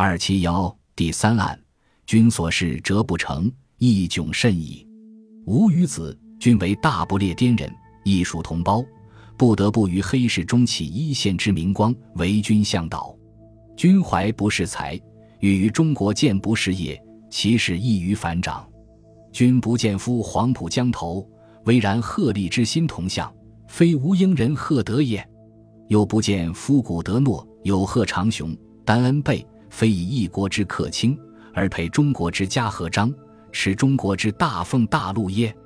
[0.00, 1.58] 二七幺第三案，
[2.06, 4.86] 君所事折不成，亦窘甚矣。
[5.46, 7.68] 吾与子均为大不列颠人，
[8.04, 8.80] 亦属同胞，
[9.36, 13.12] 不得不于黑市中起一线之明光，为君向导。
[13.76, 14.94] 君怀不识才，
[15.40, 16.96] 欲于中国建不事业，
[17.28, 18.64] 其事易于反掌。
[19.32, 21.28] 君不见夫黄浦江头，
[21.64, 23.34] 巍然鹤立之心同向，
[23.66, 25.28] 非吾英人赫德也。
[25.88, 29.44] 又不见夫古德诺，有贺长雄、丹恩贝。
[29.78, 31.16] 非以一国之克卿，
[31.54, 33.14] 而配中国之家和章，
[33.52, 35.56] 持中国之大奉大禄耶？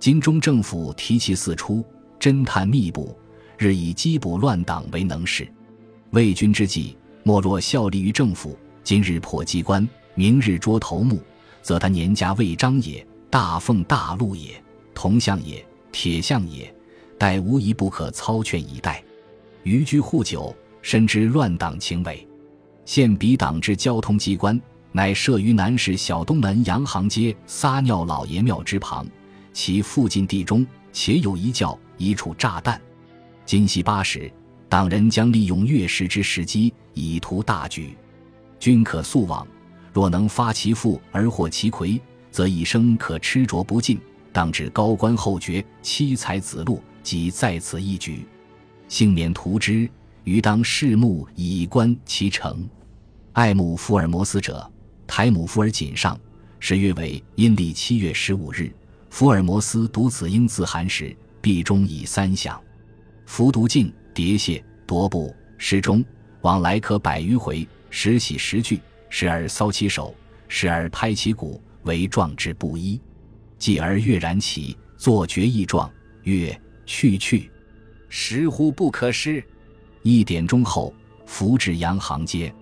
[0.00, 1.86] 今中政府提其四出，
[2.18, 3.16] 侦探密布，
[3.56, 5.46] 日以缉捕乱党为能事。
[6.10, 8.58] 魏军之计，莫若效力于政府。
[8.82, 11.22] 今日破机关，明日捉头目，
[11.62, 14.60] 则他年家未章也，大奉大禄也，
[14.92, 16.74] 铜像也，铁像也，
[17.16, 19.00] 待无一不可操劝以待。
[19.62, 20.52] 余居护久，
[20.82, 22.26] 深知乱党情伪。
[22.84, 24.60] 现彼党之交通机关，
[24.90, 29.06] 乃设于南市小东门洋行街撒尿老爷庙之旁，
[29.52, 32.80] 其附近地中且有一窖，一处炸弹。
[33.46, 34.30] 今夕八时，
[34.68, 37.96] 党人将利用月食之时机，以图大举。
[38.58, 39.46] 君可速往，
[39.92, 43.98] 若能发其父而获其魁，则一生可吃着不尽。
[44.32, 48.26] 当至高官厚爵、妻财子禄，即在此一举，
[48.88, 49.88] 幸免图之。
[50.24, 52.68] 余当拭目以观其成。
[53.32, 54.70] 爱慕福尔摩斯者，
[55.06, 56.18] 台姆福尔锦上，
[56.60, 58.72] 是月为阴历七月十五日。
[59.10, 62.60] 福尔摩斯读子英字函时，壁中以三响。
[63.26, 66.04] 服毒镜、叠蟹、踱步、时钟，
[66.42, 67.66] 往来可百余回。
[67.90, 70.14] 时喜时惧，时而搔其手，
[70.48, 72.98] 时而拍其鼓，为壮志不一。
[73.58, 75.90] 继而跃然起，作决意状，
[76.22, 77.50] 曰：“去去，
[78.08, 79.44] 时乎不可失。”
[80.02, 80.92] 一点钟后，
[81.26, 82.52] 扶至洋行街，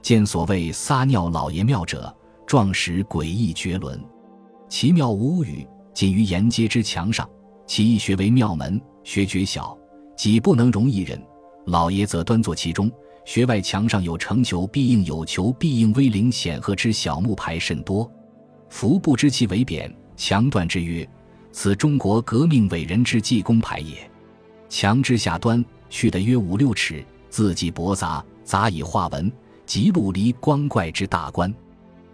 [0.00, 2.14] 见所谓撒尿老爷庙者，
[2.46, 4.02] 壮实诡异绝伦。
[4.68, 7.28] 其庙无语，仅于沿街之墙上。
[7.66, 9.76] 其一穴为庙门，穴绝小，
[10.16, 11.22] 几不能容一人。
[11.66, 12.90] 老爷则端坐其中。
[13.26, 18.10] 穴外墙上有成求必应、有求必应、威灵显赫之小木牌甚多。
[18.70, 21.06] 福不知其为匾，墙断之曰
[21.52, 24.10] ：“此中国革命伟人之济公牌也。”
[24.70, 25.62] 墙之下端。
[25.90, 29.30] 去的约五六尺，字迹驳杂，杂以画文，
[29.66, 31.52] 极陆离光怪之大观。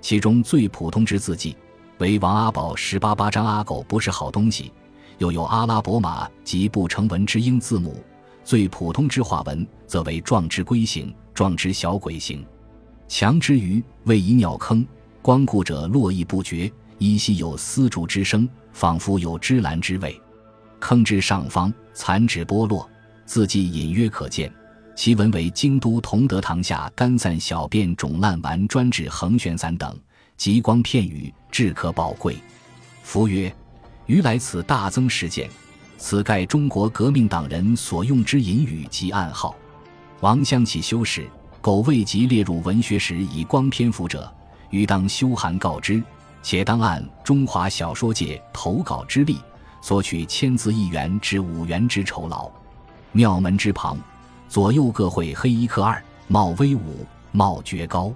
[0.00, 1.56] 其中最普通之字迹，
[1.98, 4.72] 为王阿宝十八八张阿狗不是好东西，
[5.18, 8.02] 又有阿拉伯码及不成文之英字母。
[8.44, 12.44] 最普通之画文，则为壮之龟形，壮之小鬼形。
[13.06, 14.84] 强之余，为以鸟坑，
[15.20, 20.20] 光顾者络绎不绝，依稀有丝竹之声，仿佛有芝兰之味。
[20.80, 22.90] 坑之上方，残纸剥落。
[23.32, 24.52] 字迹隐约可见，
[24.94, 29.98] 其文为京都同德堂下肝散小便肿烂丸专治横旋散等，
[30.36, 32.36] 极光片语，至可宝贵。
[33.02, 33.50] 夫曰：
[34.04, 35.48] 余来此大增实践，
[35.96, 39.56] 此盖中国革命党人所用之隐语及暗号。
[40.20, 41.26] 王相启修士，
[41.62, 44.30] 苟未及列入文学史以光篇幅者，
[44.68, 46.02] 余当修函告知，
[46.42, 49.38] 且当按中华小说界投稿之例，
[49.80, 52.52] 索取千字一元至五元之酬劳。
[53.12, 53.98] 庙门之旁，
[54.48, 58.12] 左右各绘黑衣客二，貌威武，貌绝高。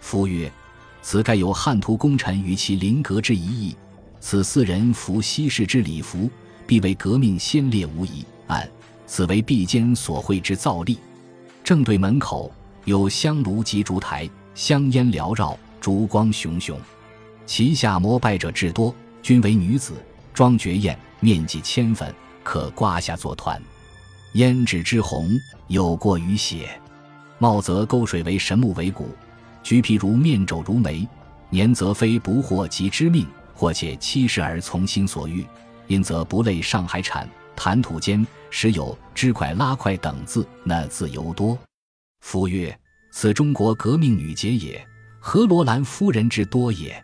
[0.00, 0.52] 夫曰
[1.00, 3.74] ：“此盖有汉图功臣与其临阁之一意。
[4.20, 6.30] 此四人服西式之礼服，
[6.66, 8.24] 必为革命先烈无疑。
[8.46, 8.68] 按
[9.06, 10.98] 此为壁间所绘之造例。
[11.64, 12.52] 正对门口
[12.84, 16.78] 有香炉及烛台，香烟缭绕，烛光熊熊。
[17.46, 19.94] 其下膜拜者至多，均为女子，
[20.34, 22.12] 妆绝艳，面积千分，
[22.44, 23.60] 可挂下作团。”
[24.36, 25.30] 胭脂之红
[25.68, 26.68] 有过于血，
[27.38, 29.16] 貌则沟水为神木为骨，
[29.62, 31.08] 橘皮如面肘如眉，
[31.48, 35.42] 年则非不惑及之命，或且七十而从心所欲，
[35.86, 37.26] 因则不类上海产。
[37.56, 41.58] 谈吐间时有支块拉块等字，那字尤多。
[42.20, 42.78] 夫曰：
[43.10, 44.86] 此中国革命女杰也，
[45.18, 47.02] 何罗兰夫人之多也？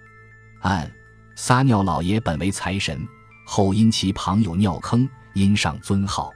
[0.60, 0.92] 按
[1.34, 3.00] 撒尿老爷本为财神，
[3.46, 6.30] 后因其旁有尿坑，因上尊号。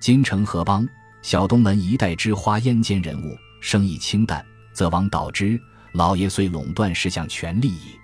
[0.00, 0.88] 金城河邦
[1.22, 5.60] 小东门一带之花烟间人物，生意清淡，则王导之。
[5.92, 7.98] 老爷虽垄断十项权利矣。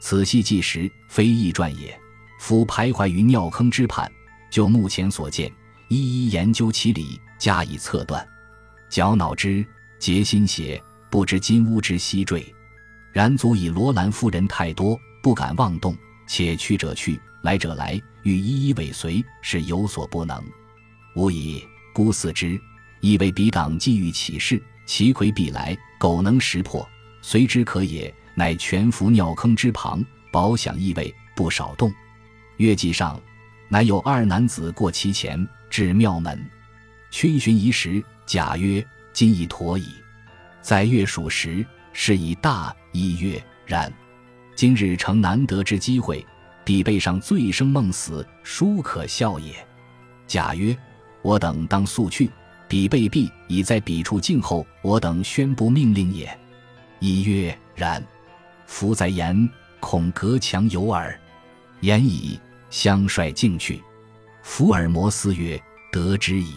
[0.00, 1.96] 此系纪实，非易传也。
[2.40, 4.10] 夫徘徊于尿坑之畔，
[4.50, 5.52] 就目前所见，
[5.88, 8.26] 一一研究其理，加以测断。
[8.88, 9.64] 绞脑之，
[9.98, 12.44] 结心邪，不知金屋之西坠。
[13.12, 15.96] 然足以罗兰夫人太多，不敢妄动，
[16.26, 20.42] 且去者去，来者来，欲一一尾随，是有所不能。
[21.18, 22.60] 吾以孤四之，
[23.00, 25.76] 以为彼党既欲起事，其魁必来。
[25.98, 26.88] 苟能识破，
[27.20, 30.00] 随之可也。”乃全伏尿坑之旁，
[30.30, 31.92] 饱享异味，不少动。
[32.58, 33.20] 月季上，
[33.68, 36.40] 乃有二男子过其前，至庙门，
[37.10, 38.00] 逡巡一时。
[38.24, 39.88] 甲曰：“今已妥矣。”
[40.62, 43.92] 在月属时，是以大一曰：“然。
[44.54, 46.24] 今日诚难得之机会，
[46.64, 49.52] 彼背上醉生梦死，殊可笑也。”
[50.28, 50.78] 甲曰
[51.22, 52.30] ：“我等当速去。
[52.68, 56.38] 彼被毙，已在彼处静候，我等宣布命令也。”
[57.00, 58.04] 一曰：“然。”
[58.66, 59.48] 夫在言，
[59.80, 61.18] 恐隔墙有耳。
[61.80, 62.38] 言已，
[62.68, 63.82] 相率径去。
[64.42, 65.58] 福尔摩斯曰
[65.90, 66.56] ：“得之矣。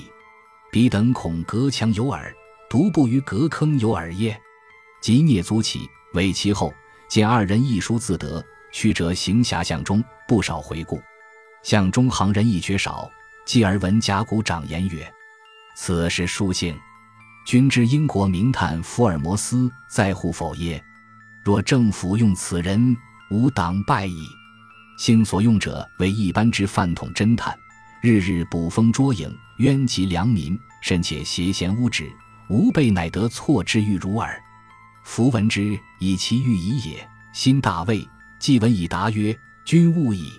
[0.72, 2.34] 彼等恐隔墙有耳，
[2.70, 4.38] 独不于隔坑有耳耶？”
[5.02, 6.74] 即蹑足起，尾其后，
[7.08, 8.44] 见二人一书自得。
[8.74, 11.02] 去者行侠巷中，不少回顾。
[11.64, 13.10] 巷中行人亦绝少。
[13.46, 15.12] 继而闻甲骨长言曰
[15.76, 16.76] ：“此是书信。
[17.46, 20.84] 君知英国名探福尔摩斯在乎否耶？”
[21.44, 22.96] 若政府用此人，
[23.32, 24.28] 吾党败矣。
[24.98, 27.58] 幸所用者为一般之饭桶侦探，
[28.00, 32.12] 日日捕风捉影，冤及良民，甚且挟嫌污止，
[32.50, 34.40] 吾辈乃得错之欲如耳。
[35.04, 38.08] 夫闻之，以其欲已也，心大畏。
[38.38, 39.36] 既闻以答曰
[39.66, 40.32] ：“君勿矣。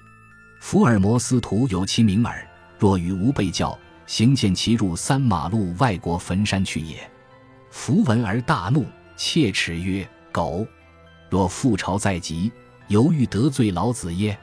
[0.60, 2.48] 福尔摩斯徒有其名耳。
[2.82, 7.08] 若与吾辈教，行见其入三马路外国坟山去也。”
[7.70, 8.84] 符闻而大怒，
[9.16, 10.66] 切齿曰：“狗！”
[11.30, 12.50] 若覆巢在即，
[12.88, 14.36] 犹豫得罪老子耶？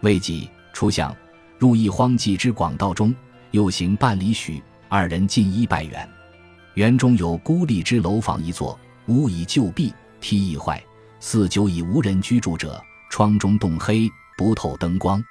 [0.00, 1.14] 未几，初相
[1.58, 3.14] 入一荒寂之广道中，
[3.50, 6.08] 又行半里许，二人进一百元。
[6.76, 9.92] 园中有孤立之楼房一座，屋已旧壁，
[10.22, 10.82] 梯已坏，
[11.20, 12.82] 似久已无人居住者。
[13.10, 15.22] 窗中洞黑，不透灯光。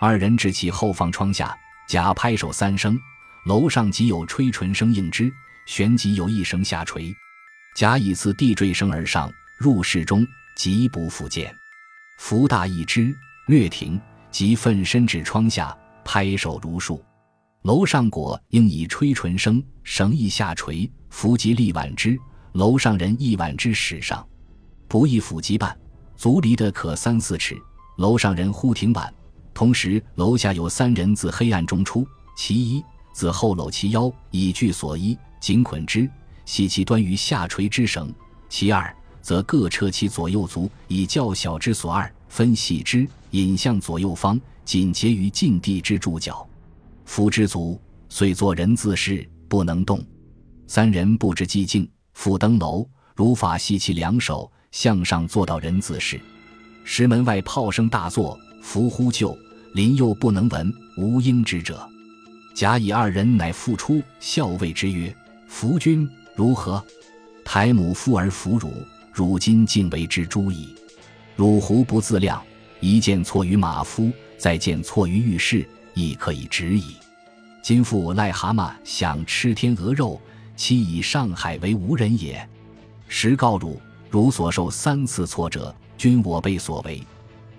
[0.00, 3.00] 二人至其后方窗下，甲拍手三声，
[3.46, 5.32] 楼上即有吹唇声应之，
[5.66, 7.14] 旋即有一声下垂，
[7.74, 9.32] 甲以次地坠声而上。
[9.58, 10.24] 入室中，
[10.54, 11.52] 即不复见。
[12.18, 13.12] 福大一之，
[13.46, 14.00] 略停，
[14.30, 17.02] 即奋身至窗下，拍手如数。
[17.62, 20.88] 楼上果应以吹唇声，绳亦下垂。
[21.10, 22.16] 福即立挽之，
[22.52, 24.24] 楼上人亦挽之使上，
[24.86, 25.76] 不亦抚及半，
[26.16, 27.56] 足离得可三四尺。
[27.96, 29.12] 楼上人忽停挽，
[29.58, 32.06] 同时楼下有三人自黑暗中出，
[32.36, 32.80] 其一
[33.12, 36.08] 自后搂其腰，以具所衣，紧捆之，
[36.44, 38.06] 系其端于下垂之绳；
[38.48, 38.94] 其二。
[39.20, 46.48] 则各撤其左右足，以较小之所二分系之，引向左右方，紧结于禁地之柱脚。
[47.04, 50.00] 夫之足遂作人自视，不能动。
[50.68, 56.20] 三人不知寂静，复登楼，如法系其两手，向上坐到人自视。
[56.84, 59.36] 石门外炮声大作，伏呼救，
[59.72, 61.88] 临又不能闻，无应之者。
[62.54, 65.14] 甲乙二人乃复出，校尉之曰
[65.46, 66.84] ：“夫君如何？”
[67.44, 68.72] 台母夫而弗汝。
[69.12, 70.72] 如今竟为之诛矣！
[71.34, 72.40] 汝胡不自量？
[72.78, 76.94] 一见错于马夫，再见错于御士，亦可以止矣。
[77.60, 80.20] 今复癞蛤蟆想吃天鹅肉，
[80.54, 82.48] 岂以上海为无人也？
[83.08, 87.02] 实告汝，汝所受三次挫折，均我辈所为。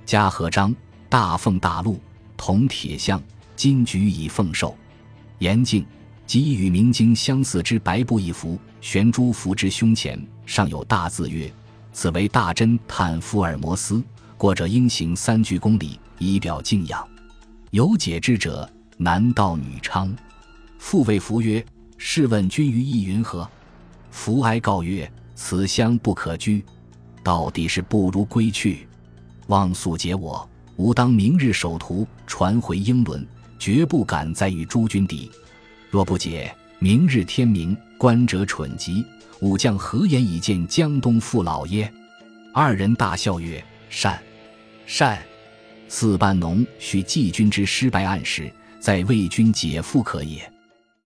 [0.06, 0.74] 嘉禾章、
[1.10, 2.00] 大凤大鹿、
[2.38, 3.22] 铜铁象、
[3.56, 4.78] 金菊以奉寿。
[5.40, 5.84] 严敬
[6.28, 10.24] 即与明经相似之白布一幅，悬诸符之胸前。
[10.46, 11.52] 上有大字曰
[11.92, 14.04] ：“此为大侦探福尔摩斯。
[14.38, 17.08] 过者应行三鞠躬礼，以表敬仰。
[17.72, 20.16] 有解之者，男盗女娼。”
[20.78, 21.66] 复谓福曰
[21.98, 23.50] ：“试问君于意云何？”
[24.12, 26.64] 福哀告曰：“此乡不可居，
[27.24, 28.88] 到底是不如归去。
[29.48, 30.48] 望速解我，
[30.80, 33.28] 吾当明日守图传回英伦，
[33.60, 35.30] 绝不敢再与诸君敌。
[35.90, 39.06] 若不解，明日天明，观者蠢极。”
[39.42, 41.92] 武将何言以见江东父老耶？
[42.54, 44.22] 二人大笑曰：“善，
[44.86, 45.22] 善。
[45.90, 50.50] 四班农许季军之失败暗示，在魏军解腹可也。”